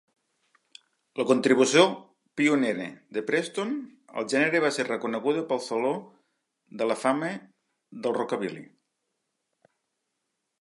[1.19, 1.83] La contribució
[2.41, 3.75] pionera de Preston
[4.21, 5.93] al gènere va ser reconeguda pel Saló
[6.81, 7.31] de la Fama
[8.07, 8.65] del Rockabilly.